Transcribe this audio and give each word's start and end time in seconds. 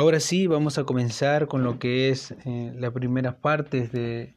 Ahora 0.00 0.18
sí, 0.18 0.46
vamos 0.46 0.78
a 0.78 0.84
comenzar 0.84 1.46
con 1.46 1.62
lo 1.62 1.78
que 1.78 2.08
es 2.08 2.34
eh, 2.46 2.72
la 2.74 2.90
primera 2.90 3.36
parte 3.42 3.86
de 3.86 4.34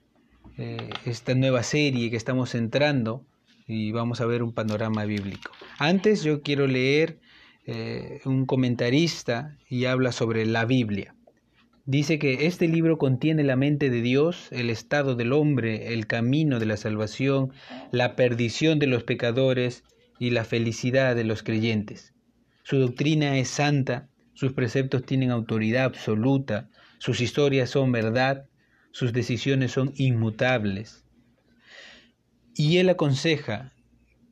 eh, 0.58 0.90
esta 1.06 1.36
nueva 1.36 1.64
serie 1.64 2.10
que 2.10 2.18
estamos 2.18 2.54
entrando 2.54 3.26
y 3.66 3.94
vamos 3.94 4.20
a 4.20 4.26
ver 4.26 4.44
un 4.44 4.52
panorama 4.52 5.06
bíblico. 5.06 5.52
Antes 5.80 6.22
yo 6.22 6.42
quiero 6.42 6.68
leer 6.68 7.22
eh, 7.66 8.20
un 8.26 8.46
comentarista 8.46 9.58
y 9.70 9.86
habla 9.86 10.12
sobre 10.12 10.46
la 10.46 10.66
Biblia. 10.66 11.16
Dice 11.86 12.20
que 12.20 12.46
este 12.46 12.68
libro 12.68 12.98
contiene 12.98 13.46
la 13.46 13.56
mente 13.56 13.90
de 13.90 14.02
Dios, 14.02 14.50
el 14.52 14.70
estado 14.70 15.16
del 15.16 15.32
hombre, 15.32 15.94
el 15.94 16.08
camino 16.08 16.60
de 16.60 16.66
la 16.66 16.76
salvación, 16.76 17.54
la 17.90 18.18
perdición 18.18 18.80
de 18.80 18.88
los 18.88 19.06
pecadores 19.06 19.86
y 20.20 20.32
la 20.32 20.44
felicidad 20.44 21.16
de 21.16 21.24
los 21.24 21.42
creyentes. 21.42 22.14
Su 22.64 22.80
doctrina 22.80 23.38
es 23.38 23.48
santa, 23.48 24.10
sus 24.34 24.54
preceptos 24.54 25.06
tienen 25.06 25.32
autoridad 25.32 25.86
absoluta, 25.86 26.70
sus 26.98 27.22
historias 27.22 27.70
son 27.70 27.92
verdad, 27.92 28.46
sus 28.92 29.14
decisiones 29.14 29.72
son 29.72 29.94
inmutables. 29.96 31.06
Y 32.56 32.78
él 32.78 32.90
aconseja 32.90 33.74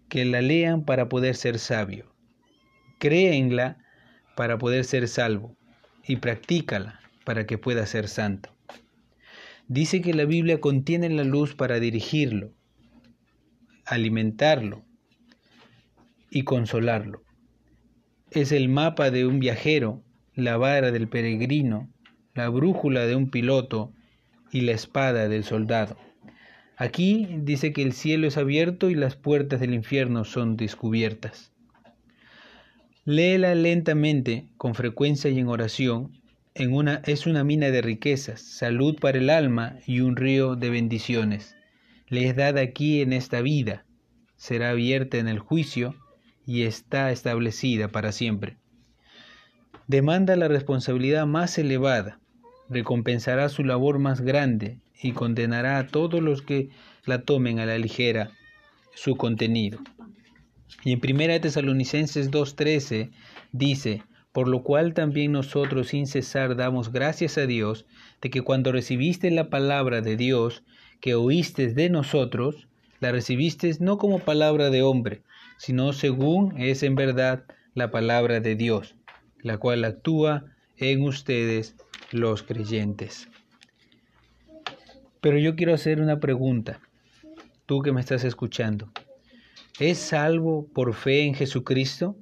que 0.09 0.25
la 0.25 0.41
lean 0.41 0.85
para 0.85 1.07
poder 1.09 1.35
ser 1.35 1.59
sabio. 1.59 2.13
Créenla 2.99 3.77
para 4.35 4.57
poder 4.57 4.85
ser 4.85 5.07
salvo 5.07 5.55
y 6.05 6.17
practícala 6.17 6.99
para 7.23 7.45
que 7.45 7.57
pueda 7.57 7.85
ser 7.85 8.07
santo. 8.07 8.55
Dice 9.67 10.01
que 10.01 10.13
la 10.13 10.25
Biblia 10.25 10.59
contiene 10.59 11.09
la 11.09 11.23
luz 11.23 11.55
para 11.55 11.79
dirigirlo, 11.79 12.53
alimentarlo 13.85 14.83
y 16.29 16.43
consolarlo 16.43 17.23
es 18.31 18.53
el 18.53 18.69
mapa 18.69 19.11
de 19.11 19.25
un 19.25 19.39
viajero, 19.39 20.01
la 20.35 20.55
vara 20.55 20.91
del 20.91 21.09
peregrino, 21.09 21.89
la 22.33 22.47
brújula 22.47 23.05
de 23.05 23.15
un 23.15 23.29
piloto 23.29 23.93
y 24.53 24.61
la 24.61 24.71
espada 24.71 25.27
del 25.27 25.43
soldado. 25.43 25.97
Aquí 26.77 27.27
dice 27.41 27.73
que 27.73 27.83
el 27.83 27.91
cielo 27.91 28.27
es 28.27 28.37
abierto 28.37 28.89
y 28.89 28.95
las 28.95 29.17
puertas 29.17 29.59
del 29.59 29.73
infierno 29.73 30.23
son 30.23 30.55
descubiertas. 30.55 31.51
Léela 33.03 33.53
lentamente, 33.53 34.47
con 34.55 34.75
frecuencia 34.75 35.29
y 35.29 35.37
en 35.37 35.47
oración. 35.47 36.13
En 36.53 36.73
una, 36.73 37.01
es 37.05 37.27
una 37.27 37.43
mina 37.43 37.69
de 37.69 37.81
riquezas, 37.81 38.41
salud 38.41 38.97
para 38.99 39.17
el 39.17 39.29
alma 39.29 39.77
y 39.85 39.99
un 39.99 40.15
río 40.15 40.55
de 40.55 40.69
bendiciones. 40.69 41.55
Le 42.07 42.27
es 42.27 42.35
dada 42.35 42.61
aquí 42.61 43.01
en 43.01 43.11
esta 43.11 43.41
vida, 43.41 43.85
será 44.37 44.69
abierta 44.69 45.17
en 45.17 45.27
el 45.27 45.39
juicio 45.39 45.95
y 46.45 46.63
está 46.63 47.11
establecida 47.11 47.87
para 47.89 48.11
siempre. 48.11 48.57
Demanda 49.87 50.35
la 50.35 50.47
responsabilidad 50.47 51.25
más 51.25 51.57
elevada, 51.57 52.19
recompensará 52.69 53.49
su 53.49 53.63
labor 53.63 53.99
más 53.99 54.21
grande 54.21 54.79
y 55.01 55.11
condenará 55.11 55.77
a 55.79 55.87
todos 55.87 56.21
los 56.21 56.41
que 56.41 56.69
la 57.05 57.23
tomen 57.23 57.59
a 57.59 57.65
la 57.65 57.77
ligera 57.77 58.31
su 58.93 59.15
contenido. 59.15 59.79
Y 60.83 60.93
en 60.93 61.01
1 61.03 61.41
Tesalonicenses 61.41 62.31
2.13 62.31 63.11
dice, 63.51 64.03
por 64.31 64.47
lo 64.47 64.63
cual 64.63 64.93
también 64.93 65.33
nosotros 65.33 65.89
sin 65.89 66.07
cesar 66.07 66.55
damos 66.55 66.91
gracias 66.91 67.37
a 67.37 67.45
Dios 67.45 67.85
de 68.21 68.29
que 68.29 68.41
cuando 68.41 68.71
recibiste 68.71 69.29
la 69.31 69.49
palabra 69.49 70.01
de 70.01 70.15
Dios 70.15 70.63
que 71.01 71.15
oíste 71.15 71.73
de 71.73 71.89
nosotros, 71.89 72.67
la 73.01 73.11
recibiste 73.11 73.75
no 73.79 73.97
como 73.97 74.19
palabra 74.19 74.69
de 74.69 74.83
hombre, 74.83 75.23
sino 75.57 75.91
según 75.91 76.57
es 76.57 76.83
en 76.83 76.95
verdad 76.95 77.43
la 77.73 77.91
palabra 77.91 78.39
de 78.39 78.55
Dios, 78.55 78.95
la 79.41 79.57
cual 79.57 79.83
actúa 79.83 80.45
en 80.77 81.01
ustedes 81.03 81.75
los 82.11 82.43
creyentes. 82.43 83.27
Pero 85.19 85.37
yo 85.39 85.55
quiero 85.55 85.73
hacer 85.73 85.99
una 85.99 86.19
pregunta, 86.19 86.79
tú 87.65 87.81
que 87.81 87.91
me 87.91 88.01
estás 88.01 88.23
escuchando. 88.23 88.91
¿Es 89.79 89.97
salvo 89.97 90.67
por 90.71 90.93
fe 90.93 91.23
en 91.23 91.33
Jesucristo? 91.33 92.15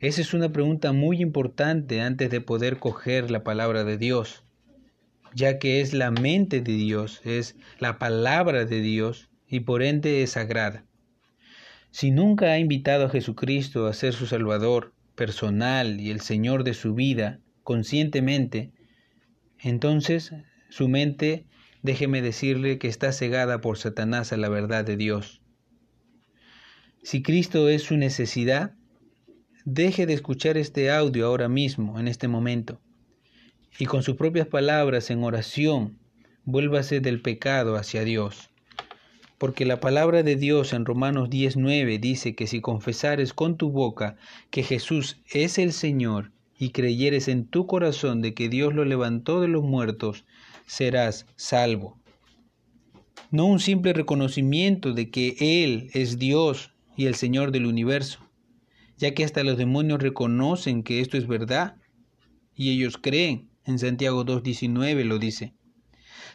Esa 0.00 0.20
es 0.20 0.34
una 0.34 0.52
pregunta 0.52 0.92
muy 0.92 1.22
importante 1.22 2.02
antes 2.02 2.30
de 2.30 2.42
poder 2.42 2.78
coger 2.78 3.30
la 3.30 3.42
palabra 3.44 3.82
de 3.84 3.96
Dios, 3.96 4.44
ya 5.34 5.58
que 5.58 5.80
es 5.80 5.94
la 5.94 6.10
mente 6.10 6.60
de 6.60 6.72
Dios, 6.72 7.22
es 7.24 7.56
la 7.78 7.98
palabra 7.98 8.66
de 8.66 8.80
Dios 8.82 9.30
y 9.48 9.60
por 9.60 9.82
ende 9.82 10.22
es 10.22 10.30
sagrada. 10.30 10.84
Si 11.90 12.10
nunca 12.10 12.52
ha 12.52 12.58
invitado 12.58 13.06
a 13.06 13.10
Jesucristo 13.10 13.86
a 13.86 13.94
ser 13.94 14.12
su 14.12 14.26
Salvador 14.26 14.92
personal 15.14 16.00
y 16.00 16.10
el 16.10 16.20
Señor 16.20 16.64
de 16.64 16.74
su 16.74 16.94
vida 16.94 17.40
conscientemente, 17.62 18.70
entonces 19.58 20.32
su 20.68 20.88
mente, 20.88 21.46
déjeme 21.82 22.22
decirle 22.22 22.78
que 22.78 22.88
está 22.88 23.12
cegada 23.12 23.60
por 23.60 23.78
Satanás 23.78 24.32
a 24.32 24.36
la 24.36 24.48
verdad 24.48 24.84
de 24.84 24.96
Dios. 24.96 25.40
Si 27.02 27.22
Cristo 27.22 27.68
es 27.68 27.82
su 27.82 27.96
necesidad, 27.96 28.74
deje 29.64 30.06
de 30.06 30.14
escuchar 30.14 30.56
este 30.56 30.90
audio 30.90 31.26
ahora 31.26 31.48
mismo, 31.48 31.98
en 31.98 32.08
este 32.08 32.28
momento, 32.28 32.80
y 33.78 33.86
con 33.86 34.02
sus 34.02 34.16
propias 34.16 34.48
palabras 34.48 35.10
en 35.10 35.22
oración, 35.22 35.98
vuélvase 36.44 37.00
del 37.00 37.22
pecado 37.22 37.76
hacia 37.76 38.04
Dios. 38.04 38.50
Porque 39.38 39.66
la 39.66 39.80
palabra 39.80 40.22
de 40.22 40.36
Dios 40.36 40.72
en 40.72 40.84
Romanos 40.84 41.28
10:9 41.28 41.98
dice 42.00 42.34
que 42.34 42.46
si 42.46 42.60
confesares 42.60 43.34
con 43.34 43.56
tu 43.56 43.70
boca 43.70 44.16
que 44.50 44.62
Jesús 44.62 45.18
es 45.30 45.58
el 45.58 45.72
Señor 45.72 46.32
y 46.58 46.70
creyeres 46.70 47.28
en 47.28 47.46
tu 47.46 47.66
corazón 47.66 48.22
de 48.22 48.32
que 48.32 48.48
Dios 48.48 48.74
lo 48.74 48.84
levantó 48.84 49.40
de 49.42 49.48
los 49.48 49.62
muertos, 49.62 50.24
serás 50.66 51.26
salvo. 51.36 51.98
No 53.30 53.44
un 53.44 53.60
simple 53.60 53.92
reconocimiento 53.92 54.94
de 54.94 55.10
que 55.10 55.36
Él 55.38 55.90
es 55.92 56.18
Dios 56.18 56.72
y 56.96 57.06
el 57.06 57.14
Señor 57.14 57.52
del 57.52 57.66
universo, 57.66 58.20
ya 58.96 59.12
que 59.12 59.24
hasta 59.24 59.44
los 59.44 59.58
demonios 59.58 60.00
reconocen 60.00 60.82
que 60.82 61.00
esto 61.00 61.18
es 61.18 61.26
verdad 61.26 61.76
y 62.54 62.70
ellos 62.70 62.96
creen. 62.96 63.50
En 63.66 63.78
Santiago 63.78 64.24
2.19 64.24 65.04
lo 65.04 65.18
dice. 65.18 65.52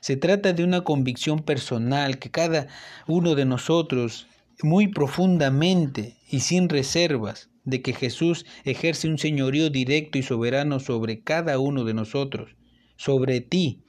Se 0.02 0.18
trata 0.18 0.52
de 0.54 0.64
una 0.64 0.84
convicción 0.84 1.40
personal 1.44 2.18
que 2.18 2.32
cada 2.32 2.68
uno 3.08 3.36
de 3.36 3.46
nosotros 3.46 4.28
muy 4.64 4.88
profundamente 4.88 6.18
y 6.28 6.40
sin 6.40 6.70
reservas 6.70 7.52
de 7.66 7.84
que 7.84 7.94
Jesús 7.94 8.48
ejerce 8.64 9.08
un 9.08 9.20
señorío 9.20 9.70
directo 9.70 10.18
y 10.18 10.24
soberano 10.24 10.80
sobre 10.80 11.22
cada 11.22 11.60
uno 11.60 11.84
de 11.84 11.94
nosotros, 11.94 12.56
sobre 12.98 13.42
ti, 13.42 13.84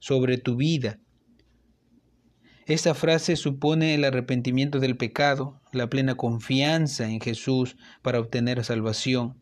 sobre 0.00 0.36
tu 0.36 0.56
vida. 0.56 0.98
Esta 2.66 2.94
frase 2.94 3.36
supone 3.36 3.94
el 3.94 4.02
arrepentimiento 4.02 4.80
del 4.80 4.96
pecado, 4.96 5.60
la 5.72 5.88
plena 5.88 6.16
confianza 6.16 7.08
en 7.08 7.20
Jesús 7.20 7.76
para 8.02 8.18
obtener 8.18 8.64
salvación 8.64 9.38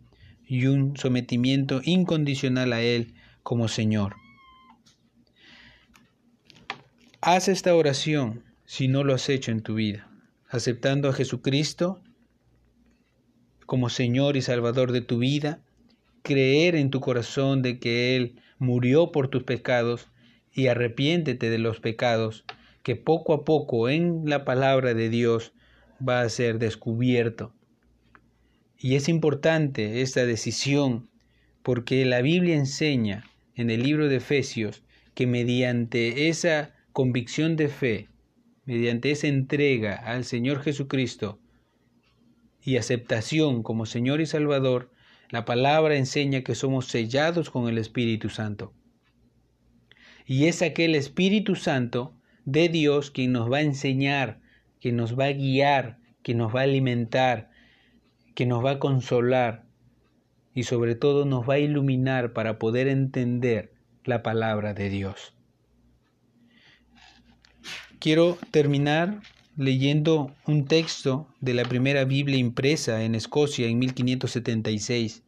y 0.46 0.66
un 0.66 0.98
sometimiento 0.98 1.80
incondicional 1.82 2.74
a 2.74 2.82
Él 2.82 3.14
como 3.42 3.68
Señor. 3.68 4.16
Haz 7.22 7.48
esta 7.48 7.74
oración 7.74 8.44
si 8.64 8.88
no 8.88 9.04
lo 9.04 9.12
has 9.12 9.28
hecho 9.28 9.52
en 9.52 9.60
tu 9.60 9.74
vida, 9.74 10.08
aceptando 10.48 11.10
a 11.10 11.12
Jesucristo 11.12 12.00
como 13.66 13.90
Señor 13.90 14.38
y 14.38 14.42
Salvador 14.42 14.90
de 14.90 15.02
tu 15.02 15.18
vida, 15.18 15.60
creer 16.22 16.76
en 16.76 16.88
tu 16.88 17.00
corazón 17.00 17.60
de 17.60 17.78
que 17.78 18.16
Él 18.16 18.40
murió 18.58 19.12
por 19.12 19.28
tus 19.28 19.42
pecados 19.42 20.08
y 20.54 20.68
arrepiéntete 20.68 21.50
de 21.50 21.58
los 21.58 21.78
pecados 21.78 22.46
que 22.82 22.96
poco 22.96 23.34
a 23.34 23.44
poco 23.44 23.90
en 23.90 24.22
la 24.24 24.46
palabra 24.46 24.94
de 24.94 25.10
Dios 25.10 25.52
va 26.06 26.22
a 26.22 26.28
ser 26.30 26.58
descubierto. 26.58 27.52
Y 28.78 28.94
es 28.94 29.10
importante 29.10 30.00
esta 30.00 30.24
decisión 30.24 31.10
porque 31.62 32.02
la 32.06 32.22
Biblia 32.22 32.56
enseña 32.56 33.24
en 33.56 33.68
el 33.68 33.82
libro 33.82 34.08
de 34.08 34.16
Efesios 34.16 34.82
que 35.12 35.26
mediante 35.26 36.30
esa 36.30 36.79
convicción 36.92 37.56
de 37.56 37.68
fe, 37.68 38.08
mediante 38.64 39.10
esa 39.10 39.26
entrega 39.26 39.94
al 39.96 40.24
Señor 40.24 40.62
Jesucristo 40.62 41.40
y 42.62 42.76
aceptación 42.76 43.62
como 43.62 43.86
Señor 43.86 44.20
y 44.20 44.26
Salvador, 44.26 44.92
la 45.30 45.44
palabra 45.44 45.96
enseña 45.96 46.42
que 46.42 46.54
somos 46.54 46.86
sellados 46.86 47.50
con 47.50 47.68
el 47.68 47.78
Espíritu 47.78 48.28
Santo. 48.28 48.72
Y 50.26 50.46
es 50.46 50.62
aquel 50.62 50.94
Espíritu 50.94 51.56
Santo 51.56 52.14
de 52.44 52.68
Dios 52.68 53.10
quien 53.10 53.32
nos 53.32 53.50
va 53.50 53.58
a 53.58 53.62
enseñar, 53.62 54.40
que 54.80 54.92
nos 54.92 55.18
va 55.18 55.26
a 55.26 55.32
guiar, 55.32 55.98
que 56.22 56.34
nos 56.34 56.54
va 56.54 56.60
a 56.60 56.64
alimentar, 56.64 57.50
que 58.34 58.46
nos 58.46 58.64
va 58.64 58.72
a 58.72 58.78
consolar 58.78 59.66
y 60.54 60.64
sobre 60.64 60.94
todo 60.94 61.24
nos 61.24 61.48
va 61.48 61.54
a 61.54 61.58
iluminar 61.58 62.32
para 62.32 62.58
poder 62.58 62.88
entender 62.88 63.72
la 64.04 64.22
palabra 64.22 64.74
de 64.74 64.90
Dios. 64.90 65.34
Quiero 68.00 68.38
terminar 68.50 69.20
leyendo 69.58 70.34
un 70.46 70.64
texto 70.64 71.28
de 71.42 71.52
la 71.52 71.64
primera 71.64 72.06
Biblia 72.06 72.38
impresa 72.38 73.04
en 73.04 73.14
Escocia 73.14 73.66
en 73.66 73.78
1576 73.78 75.22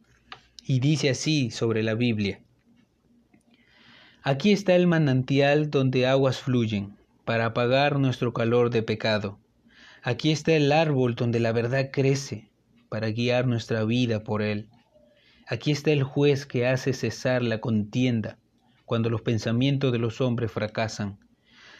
y 0.65 0.79
dice 0.79 1.11
así 1.11 1.51
sobre 1.51 1.83
la 1.83 1.93
Biblia. 1.93 2.41
Aquí 4.23 4.51
está 4.51 4.75
el 4.75 4.87
manantial 4.87 5.69
donde 5.69 6.07
aguas 6.07 6.39
fluyen 6.39 6.97
para 7.25 7.45
apagar 7.45 7.99
nuestro 7.99 8.33
calor 8.33 8.71
de 8.71 8.81
pecado. 8.81 9.37
Aquí 10.01 10.31
está 10.31 10.53
el 10.53 10.71
árbol 10.71 11.13
donde 11.13 11.39
la 11.39 11.51
verdad 11.51 11.91
crece 11.93 12.49
para 12.89 13.11
guiar 13.11 13.45
nuestra 13.45 13.83
vida 13.83 14.23
por 14.23 14.41
él. 14.41 14.67
Aquí 15.45 15.69
está 15.69 15.91
el 15.91 16.01
juez 16.01 16.47
que 16.47 16.65
hace 16.65 16.93
cesar 16.93 17.43
la 17.43 17.61
contienda 17.61 18.39
cuando 18.85 19.11
los 19.11 19.21
pensamientos 19.21 19.91
de 19.91 19.99
los 19.99 20.21
hombres 20.21 20.51
fracasan. 20.51 21.19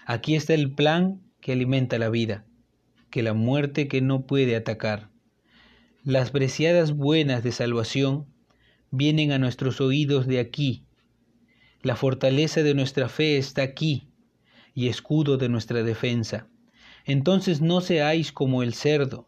Aquí 0.06 0.36
está 0.36 0.54
el 0.54 0.74
plan 0.74 1.22
que 1.42 1.54
alimenta 1.54 1.98
la 1.98 2.10
vida, 2.10 2.46
que 3.10 3.24
la 3.24 3.34
muerte 3.34 3.88
que 3.88 4.02
no 4.02 4.26
puede 4.26 4.56
atacar. 4.56 5.10
Las 6.04 6.32
preciadas 6.32 6.94
buenas 6.96 7.44
de 7.44 7.52
salvación 7.52 8.26
vienen 8.92 9.32
a 9.32 9.40
nuestros 9.40 9.82
oídos 9.82 10.28
de 10.28 10.40
aquí. 10.40 10.86
La 11.82 11.96
fortaleza 11.96 12.64
de 12.64 12.74
nuestra 12.74 13.10
fe 13.10 13.38
está 13.38 13.62
aquí 13.62 14.10
y 14.74 14.88
escudo 14.88 15.38
de 15.38 15.50
nuestra 15.50 15.84
defensa. 15.84 16.48
Entonces 17.06 17.62
no 17.62 17.82
seáis 17.82 18.32
como 18.32 18.64
el 18.64 18.74
cerdo, 18.74 19.28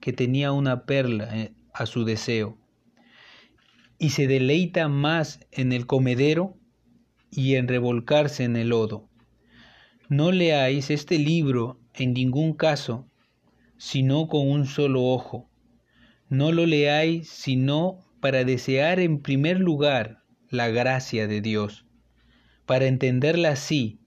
que 0.00 0.12
tenía 0.12 0.52
una 0.52 0.84
perla 0.84 1.28
eh, 1.36 1.52
a 1.72 1.86
su 1.86 2.04
deseo 2.04 2.58
y 3.98 4.10
se 4.10 4.26
deleita 4.26 4.88
más 4.88 5.40
en 5.50 5.72
el 5.72 5.86
comedero 5.86 6.56
y 7.30 7.54
en 7.54 7.68
revolcarse 7.68 8.44
en 8.44 8.56
el 8.56 8.68
lodo. 8.68 9.08
No 10.10 10.32
leáis 10.32 10.90
este 10.90 11.18
libro 11.18 11.80
en 11.94 12.12
ningún 12.12 12.52
caso, 12.52 13.06
sino 13.78 14.28
con 14.28 14.50
un 14.50 14.66
solo 14.66 15.02
ojo. 15.02 15.48
No 16.28 16.52
lo 16.52 16.66
leáis 16.66 17.30
sino 17.30 18.00
para 18.20 18.44
desear 18.44 19.00
en 19.00 19.20
primer 19.20 19.60
lugar 19.60 20.22
la 20.50 20.68
gracia 20.68 21.26
de 21.26 21.40
Dios. 21.40 21.86
Para 22.66 22.86
entenderla 22.86 23.50
así, 23.50 23.98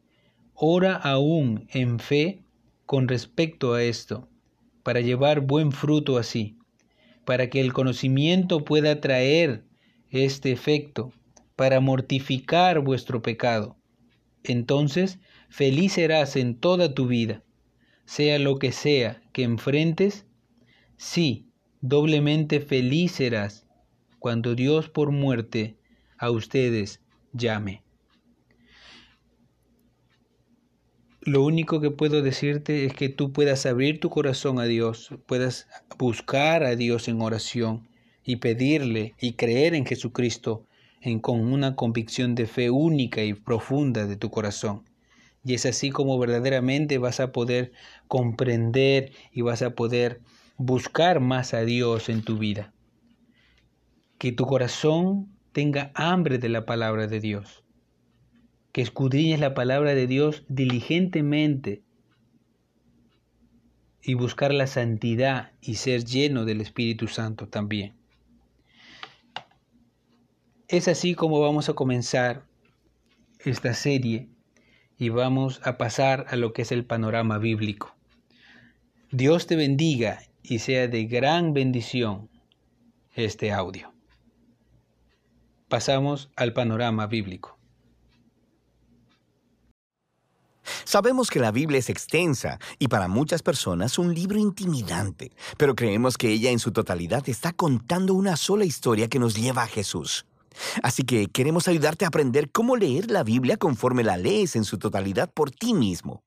ora 0.54 0.96
aún 0.96 1.68
en 1.72 1.98
fe 2.00 2.44
con 2.86 3.08
respecto 3.08 3.74
a 3.74 3.82
esto, 3.82 4.30
para 4.84 5.02
llevar 5.02 5.42
buen 5.42 5.72
fruto 5.72 6.20
así, 6.20 6.60
para 7.26 7.50
que 7.50 7.60
el 7.60 7.74
conocimiento 7.74 8.64
pueda 8.64 9.02
traer 9.02 9.66
este 10.12 10.52
efecto 10.52 11.12
para 11.56 11.80
mortificar 11.80 12.82
vuestro 12.82 13.24
pecado. 13.24 13.78
Entonces, 14.48 15.20
feliz 15.50 15.94
serás 15.94 16.36
en 16.36 16.56
toda 16.56 16.94
tu 16.94 17.08
vida, 17.08 17.44
sea 18.06 18.40
lo 18.40 18.60
que 18.60 18.72
sea 18.72 19.22
que 19.34 19.44
enfrentes, 19.44 20.26
sí, 20.96 21.52
doblemente 21.82 22.62
feliz 22.62 23.12
serás 23.14 23.68
cuando 24.20 24.56
Dios 24.56 24.90
por 24.90 25.12
muerte 25.12 25.78
a 26.18 26.32
ustedes 26.32 27.02
llame. 27.34 27.84
Lo 31.22 31.44
único 31.44 31.82
que 31.82 31.92
puedo 31.92 32.22
decirte 32.22 32.86
es 32.86 32.94
que 32.94 33.10
tú 33.10 33.34
puedas 33.34 33.66
abrir 33.66 34.00
tu 34.00 34.10
corazón 34.10 34.60
a 34.60 34.64
Dios, 34.64 35.10
puedas 35.26 35.68
buscar 35.98 36.64
a 36.64 36.78
Dios 36.78 37.10
en 37.10 37.22
oración 37.22 37.90
y 38.24 38.38
pedirle 38.38 39.14
y 39.20 39.34
creer 39.34 39.76
en 39.76 39.86
Jesucristo 39.86 40.66
con 41.22 41.40
una 41.54 41.76
convicción 41.76 42.36
de 42.36 42.46
fe 42.46 42.70
única 42.70 43.24
y 43.24 43.34
profunda 43.34 44.06
de 44.06 44.18
tu 44.18 44.30
corazón. 44.30 44.84
Y 45.44 45.54
es 45.54 45.66
así 45.66 45.90
como 45.90 46.20
verdaderamente 46.20 46.98
vas 46.98 47.22
a 47.22 47.32
poder 47.32 47.72
comprender 48.08 49.14
y 49.32 49.42
vas 49.42 49.62
a 49.62 49.76
poder 49.76 50.22
buscar 50.58 51.22
más 51.22 51.54
a 51.54 51.62
Dios 51.62 52.10
en 52.10 52.24
tu 52.24 52.38
vida. 52.38 52.74
Que 54.18 54.34
tu 54.34 54.46
corazón 54.46 55.30
tenga 55.54 55.92
hambre 55.96 56.38
de 56.38 56.50
la 56.50 56.66
palabra 56.66 57.08
de 57.08 57.22
Dios. 57.22 57.64
Que 58.74 58.82
escudriñes 58.82 59.40
la 59.40 59.54
palabra 59.54 59.96
de 59.96 60.08
Dios 60.08 60.44
diligentemente 60.50 61.84
y 64.04 64.14
buscar 64.14 64.54
la 64.54 64.68
santidad 64.68 65.52
y 65.62 65.76
ser 65.76 66.04
lleno 66.04 66.44
del 66.44 66.62
Espíritu 66.62 67.08
Santo 67.08 67.48
también. 67.48 67.96
Es 70.70 70.90
así 70.90 71.16
como 71.16 71.40
vamos 71.40 71.70
a 71.70 71.74
comenzar 71.74 72.44
esta 73.40 73.74
serie 73.74 74.28
y 74.98 75.08
vamos 75.08 75.62
a 75.64 75.78
pasar 75.78 76.26
a 76.28 76.36
lo 76.36 76.52
que 76.52 76.64
es 76.64 76.74
el 76.74 76.84
panorama 76.84 77.38
bíblico. 77.38 77.96
Dios 79.10 79.48
te 79.48 79.56
bendiga 79.56 80.20
y 80.44 80.60
sea 80.60 80.90
de 80.90 81.06
gran 81.06 81.54
bendición 81.54 82.30
este 83.16 83.54
audio. 83.54 83.94
Pasamos 85.70 86.32
al 86.36 86.52
panorama 86.52 87.08
bíblico. 87.08 87.58
Sabemos 90.84 91.30
que 91.30 91.40
la 91.40 91.52
Biblia 91.52 91.80
es 91.80 91.90
extensa 91.90 92.60
y 92.78 92.90
para 92.90 93.08
muchas 93.08 93.42
personas 93.42 93.98
un 93.98 94.14
libro 94.14 94.38
intimidante, 94.38 95.32
pero 95.56 95.76
creemos 95.76 96.18
que 96.18 96.30
ella 96.30 96.52
en 96.52 96.60
su 96.60 96.74
totalidad 96.74 97.28
está 97.30 97.54
contando 97.54 98.14
una 98.14 98.36
sola 98.36 98.66
historia 98.66 99.08
que 99.08 99.20
nos 99.20 99.34
lleva 99.34 99.64
a 99.64 99.68
Jesús. 99.68 100.26
Así 100.84 101.04
que 101.04 101.28
queremos 101.28 101.68
ayudarte 101.68 102.06
a 102.06 102.10
aprender 102.10 102.52
cómo 102.52 102.76
leer 102.76 103.12
la 103.12 103.24
Biblia 103.24 103.58
conforme 103.58 104.04
la 104.04 104.18
lees 104.18 104.56
en 104.56 104.64
su 104.64 104.78
totalidad 104.78 105.32
por 105.34 105.52
ti 105.52 105.74
mismo. 105.74 106.24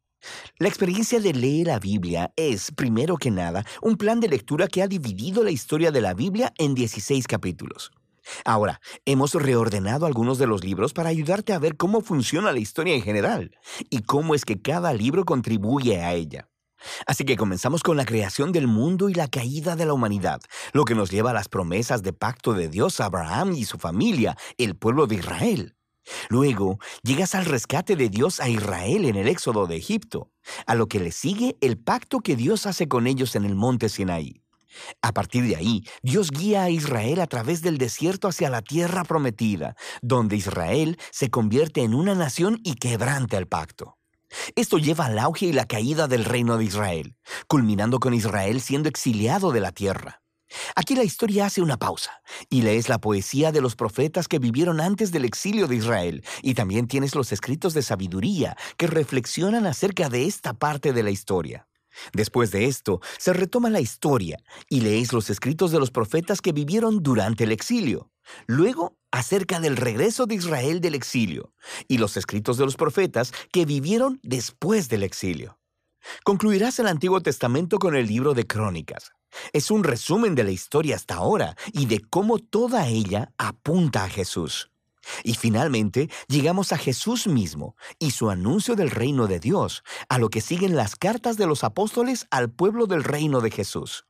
La 0.59 0.69
experiencia 0.69 1.19
de 1.21 1.33
leer 1.33 1.69
la 1.69 1.79
Biblia 1.79 2.33
es, 2.37 2.71
primero 2.73 3.17
que 3.17 3.31
nada, 3.31 3.65
un 3.81 3.97
plan 3.97 4.21
de 4.21 4.29
lectura 4.29 4.69
que 4.69 4.83
ha 4.83 4.89
dividido 4.89 5.43
la 5.43 5.51
historia 5.51 5.91
de 5.91 6.01
la 6.01 6.15
Biblia 6.15 6.53
en 6.59 6.75
16 6.75 7.27
capítulos. 7.27 7.91
Ahora, 8.45 8.81
hemos 9.07 9.35
reordenado 9.35 10.07
algunos 10.07 10.39
de 10.39 10.47
los 10.47 10.63
libros 10.63 10.93
para 10.93 11.09
ayudarte 11.09 11.53
a 11.55 11.59
ver 11.59 11.77
cómo 11.77 12.03
funciona 12.03 12.53
la 12.53 12.59
historia 12.59 12.95
en 12.95 13.03
general 13.03 13.57
y 13.89 14.03
cómo 14.03 14.35
es 14.35 14.45
que 14.45 14.61
cada 14.61 14.93
libro 14.93 15.25
contribuye 15.25 16.01
a 16.01 16.13
ella. 16.13 16.50
Así 17.07 17.25
que 17.25 17.37
comenzamos 17.37 17.83
con 17.83 17.97
la 17.97 18.05
creación 18.05 18.53
del 18.53 18.67
mundo 18.67 19.09
y 19.09 19.15
la 19.15 19.29
caída 19.29 19.77
de 19.77 19.87
la 19.87 19.93
humanidad, 19.93 20.41
lo 20.73 20.85
que 20.85 20.95
nos 20.95 21.11
lleva 21.11 21.31
a 21.31 21.35
las 21.35 21.49
promesas 21.49 22.03
de 22.03 22.13
pacto 22.13 22.55
de 22.55 22.69
Dios 22.69 23.01
a 23.01 23.07
Abraham 23.07 23.53
y 23.55 23.65
su 23.65 23.79
familia, 23.79 24.37
el 24.59 24.77
pueblo 24.77 25.07
de 25.07 25.17
Israel. 25.17 25.77
Luego, 26.29 26.79
llegas 27.03 27.35
al 27.35 27.45
rescate 27.45 27.97
de 27.97 28.09
Dios 28.09 28.41
a 28.41 28.49
Israel 28.49 29.05
en 29.05 29.17
el 29.17 29.29
éxodo 29.29 29.67
de 29.67 29.77
Egipto, 29.77 30.31
a 30.67 30.75
lo 30.75 30.89
que 30.89 31.01
le 31.01 31.13
sigue 31.13 31.57
el 31.61 31.79
pacto 31.79 32.21
que 32.21 32.37
Dios 32.37 32.67
hace 32.67 32.89
con 32.89 33.07
ellos 33.07 33.37
en 33.37 33.45
el 33.45 33.55
monte 33.55 33.89
Sinaí. 33.89 34.43
A 35.03 35.13
partir 35.13 35.45
de 35.45 35.57
ahí, 35.57 35.85
Dios 36.03 36.31
guía 36.31 36.63
a 36.65 36.71
Israel 36.71 37.21
a 37.21 37.27
través 37.27 37.61
del 37.63 37.79
desierto 37.79 38.29
hacia 38.29 38.51
la 38.51 38.63
tierra 38.63 39.05
prometida, 39.05 39.75
donde 40.01 40.37
Israel 40.37 40.97
se 41.11 41.29
convierte 41.29 41.83
en 41.83 41.95
una 41.95 42.15
nación 42.15 42.61
y 42.63 42.77
quebranta 42.77 43.37
el 43.37 43.47
pacto. 43.47 44.00
Esto 44.55 44.79
lleva 44.79 45.07
al 45.07 45.19
auge 45.19 45.47
y 45.47 45.53
la 45.53 45.67
caída 45.67 46.09
del 46.09 46.25
reino 46.25 46.57
de 46.57 46.65
Israel, 46.65 47.17
culminando 47.47 47.99
con 47.99 48.15
Israel 48.15 48.61
siendo 48.61 48.89
exiliado 48.89 49.53
de 49.53 49.61
la 49.61 49.73
tierra. 49.73 50.23
Aquí 50.75 50.97
la 50.97 51.05
historia 51.05 51.47
hace 51.47 51.63
una 51.63 51.77
pausa 51.77 52.23
y 52.49 52.63
lees 52.63 52.89
la 52.89 53.01
poesía 53.01 53.53
de 53.53 53.61
los 53.61 53.77
profetas 53.77 54.27
que 54.27 54.39
vivieron 54.39 54.81
antes 54.81 55.13
del 55.13 55.25
exilio 55.25 55.69
de 55.69 55.77
Israel 55.77 56.25
y 56.43 56.55
también 56.55 56.89
tienes 56.89 57.15
los 57.15 57.33
escritos 57.33 57.73
de 57.75 57.83
sabiduría 57.83 58.57
que 58.77 58.89
reflexionan 58.89 59.67
acerca 59.67 60.09
de 60.09 60.27
esta 60.27 60.55
parte 60.55 60.93
de 60.93 61.03
la 61.03 61.11
historia. 61.11 61.69
Después 62.13 62.51
de 62.51 62.67
esto, 62.67 63.01
se 63.19 63.33
retoma 63.33 63.71
la 63.71 63.81
historia 63.81 64.39
y 64.69 64.81
lees 64.81 65.13
los 65.13 65.31
escritos 65.31 65.71
de 65.73 65.79
los 65.79 65.91
profetas 65.91 66.41
que 66.41 66.53
vivieron 66.53 67.03
durante 67.03 67.45
el 67.45 67.53
exilio. 67.53 68.11
Luego, 68.47 68.97
acerca 69.11 69.61
del 69.61 69.77
regreso 69.77 70.27
de 70.27 70.35
Israel 70.37 70.81
del 70.81 70.95
exilio 70.95 71.53
y 71.89 71.99
los 71.99 72.17
escritos 72.17 72.57
de 72.59 72.65
los 72.65 72.77
profetas 72.77 73.33
que 73.53 73.65
vivieron 73.65 74.21
después 74.23 74.89
del 74.89 75.03
exilio. 75.03 75.59
Concluirás 76.25 76.79
el 76.79 76.87
Antiguo 76.87 77.21
Testamento 77.21 77.79
con 77.79 77.95
el 77.95 78.07
libro 78.07 78.35
de 78.35 78.47
Crónicas. 78.47 79.13
Es 79.53 79.71
un 79.71 79.85
resumen 79.85 80.35
de 80.35 80.45
la 80.45 80.51
historia 80.51 80.97
hasta 80.97 81.15
ahora 81.15 81.57
y 81.73 81.87
de 81.87 82.01
cómo 82.01 82.39
toda 82.39 82.89
ella 82.89 83.33
apunta 83.39 84.05
a 84.05 84.09
Jesús. 84.09 84.71
Y 85.25 85.35
finalmente 85.35 86.11
llegamos 86.29 86.73
a 86.73 86.79
Jesús 86.79 87.27
mismo 87.27 87.75
y 87.99 88.11
su 88.11 88.31
anuncio 88.31 88.77
del 88.77 88.91
reino 88.91 89.27
de 89.27 89.41
Dios, 89.41 89.83
a 90.09 90.19
lo 90.19 90.29
que 90.29 90.41
siguen 90.41 90.77
las 90.77 90.97
cartas 90.97 91.37
de 91.37 91.47
los 91.47 91.65
apóstoles 91.65 92.27
al 92.31 92.51
pueblo 92.51 92.87
del 92.87 93.05
reino 93.05 93.41
de 93.41 93.51
Jesús. 93.51 94.05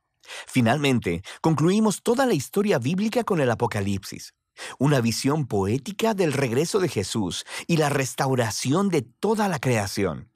Finalmente, 0.47 1.23
concluimos 1.41 2.03
toda 2.03 2.25
la 2.25 2.33
historia 2.33 2.77
bíblica 2.77 3.23
con 3.23 3.41
el 3.41 3.49
Apocalipsis, 3.51 4.33
una 4.79 5.01
visión 5.01 5.47
poética 5.47 6.13
del 6.13 6.33
regreso 6.33 6.79
de 6.79 6.89
Jesús 6.89 7.45
y 7.67 7.77
la 7.77 7.89
restauración 7.89 8.89
de 8.89 9.01
toda 9.01 9.47
la 9.47 9.59
creación. 9.59 10.29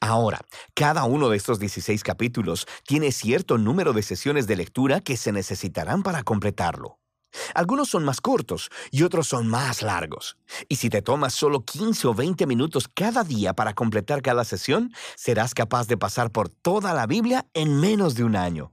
Ahora, 0.00 0.40
cada 0.74 1.04
uno 1.04 1.28
de 1.28 1.36
estos 1.36 1.58
16 1.58 2.02
capítulos 2.02 2.66
tiene 2.86 3.12
cierto 3.12 3.58
número 3.58 3.92
de 3.92 4.02
sesiones 4.02 4.46
de 4.46 4.56
lectura 4.56 5.00
que 5.00 5.16
se 5.16 5.32
necesitarán 5.32 6.02
para 6.02 6.22
completarlo. 6.22 6.98
Algunos 7.54 7.90
son 7.90 8.04
más 8.04 8.20
cortos 8.20 8.70
y 8.90 9.02
otros 9.02 9.28
son 9.28 9.48
más 9.48 9.82
largos. 9.82 10.36
Y 10.68 10.76
si 10.76 10.88
te 10.88 11.02
tomas 11.02 11.34
solo 11.34 11.64
15 11.64 12.08
o 12.08 12.14
20 12.14 12.46
minutos 12.46 12.88
cada 12.88 13.24
día 13.24 13.52
para 13.52 13.74
completar 13.74 14.22
cada 14.22 14.44
sesión, 14.44 14.92
serás 15.16 15.52
capaz 15.52 15.86
de 15.86 15.98
pasar 15.98 16.30
por 16.30 16.48
toda 16.48 16.94
la 16.94 17.06
Biblia 17.06 17.46
en 17.52 17.78
menos 17.78 18.14
de 18.14 18.24
un 18.24 18.36
año. 18.36 18.72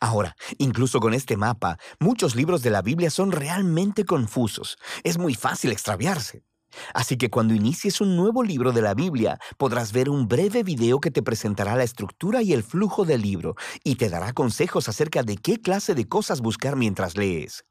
Ahora, 0.00 0.36
incluso 0.58 1.00
con 1.00 1.14
este 1.14 1.36
mapa, 1.36 1.78
muchos 1.98 2.34
libros 2.34 2.62
de 2.62 2.70
la 2.70 2.82
Biblia 2.82 3.10
son 3.10 3.32
realmente 3.32 4.04
confusos. 4.04 4.78
Es 5.02 5.18
muy 5.18 5.34
fácil 5.34 5.72
extraviarse. 5.72 6.44
Así 6.92 7.16
que 7.16 7.30
cuando 7.30 7.54
inicies 7.54 8.00
un 8.00 8.16
nuevo 8.16 8.42
libro 8.42 8.72
de 8.72 8.82
la 8.82 8.94
Biblia, 8.94 9.38
podrás 9.56 9.92
ver 9.92 10.08
un 10.08 10.28
breve 10.28 10.62
video 10.62 11.00
que 11.00 11.10
te 11.10 11.22
presentará 11.22 11.76
la 11.76 11.84
estructura 11.84 12.42
y 12.42 12.52
el 12.52 12.62
flujo 12.62 13.04
del 13.04 13.22
libro 13.22 13.54
y 13.84 13.96
te 13.96 14.08
dará 14.08 14.32
consejos 14.32 14.88
acerca 14.88 15.22
de 15.22 15.36
qué 15.36 15.60
clase 15.60 15.94
de 15.94 16.08
cosas 16.08 16.40
buscar 16.40 16.76
mientras 16.76 17.16
lees. 17.16 17.64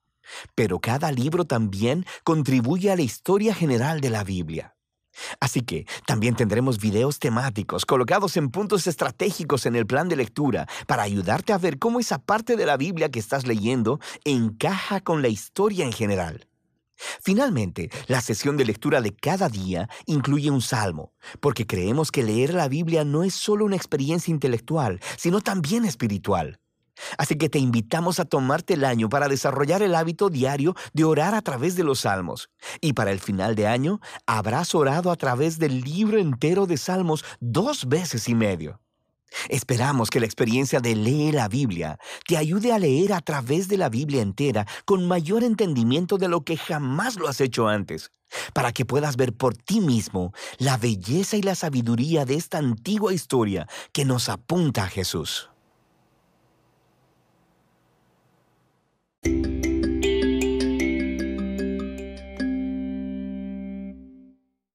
Pero 0.56 0.80
cada 0.80 1.12
libro 1.12 1.46
también 1.46 2.06
contribuye 2.24 2.92
a 2.92 2.96
la 2.96 3.02
historia 3.02 3.54
general 3.54 4.00
de 4.00 4.10
la 4.10 4.24
Biblia. 4.24 4.73
Así 5.40 5.62
que 5.62 5.86
también 6.06 6.36
tendremos 6.36 6.80
videos 6.80 7.20
temáticos 7.20 7.86
colocados 7.86 8.38
en 8.38 8.50
puntos 8.50 8.88
estratégicos 8.88 9.66
en 9.66 9.76
el 9.76 9.86
plan 9.86 10.10
de 10.10 10.16
lectura 10.16 10.68
para 10.88 11.04
ayudarte 11.04 11.54
a 11.54 11.58
ver 11.58 11.80
cómo 11.80 12.00
esa 12.00 12.20
parte 12.20 12.56
de 12.56 12.66
la 12.66 12.78
Biblia 12.78 13.10
que 13.10 13.20
estás 13.20 13.46
leyendo 13.46 14.00
encaja 14.24 15.02
con 15.02 15.22
la 15.22 15.28
historia 15.28 15.86
en 15.86 15.94
general. 15.94 16.48
Finalmente, 17.22 17.90
la 18.08 18.22
sesión 18.22 18.56
de 18.58 18.66
lectura 18.66 19.02
de 19.02 19.14
cada 19.16 19.50
día 19.50 19.90
incluye 20.06 20.50
un 20.52 20.62
salmo, 20.62 21.14
porque 21.40 21.66
creemos 21.66 22.12
que 22.12 22.24
leer 22.24 22.54
la 22.54 22.68
Biblia 22.68 23.04
no 23.04 23.24
es 23.24 23.34
solo 23.34 23.66
una 23.66 23.76
experiencia 23.76 24.32
intelectual, 24.32 25.00
sino 25.18 25.42
también 25.42 25.86
espiritual. 25.86 26.60
Así 27.18 27.36
que 27.36 27.50
te 27.50 27.60
invitamos 27.60 28.20
a 28.20 28.26
tomarte 28.26 28.76
el 28.76 28.86
año 28.86 29.10
para 29.10 29.28
desarrollar 29.28 29.82
el 29.82 29.96
hábito 29.96 30.30
diario 30.30 30.76
de 30.94 31.04
orar 31.04 31.36
a 31.36 31.42
través 31.42 31.76
de 31.76 31.84
los 31.84 32.02
salmos. 32.02 32.50
Y 32.82 32.94
para 32.94 33.12
el 33.12 33.20
final 33.20 33.56
de 33.56 33.68
año, 33.68 34.00
habrás 34.26 34.76
orado 34.76 35.12
a 35.12 35.16
través 35.16 35.60
del 35.60 35.82
libro 35.82 36.18
entero 36.18 36.66
de 36.66 36.78
salmos 36.78 37.24
dos 37.40 37.88
veces 37.88 38.30
y 38.30 38.36
medio. 38.36 38.80
Esperamos 39.50 40.10
que 40.10 40.20
la 40.20 40.26
experiencia 40.26 40.80
de 40.80 40.96
leer 40.96 41.34
la 41.34 41.48
Biblia 41.48 41.98
te 42.28 42.38
ayude 42.38 42.72
a 42.72 42.80
leer 42.80 43.14
a 43.14 43.22
través 43.22 43.68
de 43.68 43.78
la 43.78 43.90
Biblia 43.90 44.22
entera 44.22 44.68
con 44.86 45.08
mayor 45.08 45.44
entendimiento 45.44 46.18
de 46.18 46.28
lo 46.28 46.42
que 46.42 46.58
jamás 46.58 47.16
lo 47.16 47.28
has 47.28 47.42
hecho 47.42 47.68
antes, 47.68 48.12
para 48.54 48.72
que 48.72 48.86
puedas 48.86 49.16
ver 49.16 49.34
por 49.34 49.56
ti 49.56 49.82
mismo 49.82 50.34
la 50.58 50.78
belleza 50.78 51.38
y 51.38 51.42
la 51.42 51.56
sabiduría 51.56 52.26
de 52.26 52.36
esta 52.36 52.60
antigua 52.60 53.14
historia 53.14 53.68
que 53.92 54.06
nos 54.06 54.30
apunta 54.30 54.84
a 54.84 54.90
Jesús. 54.90 55.50
Thank 59.24 59.48
you. 59.48 59.53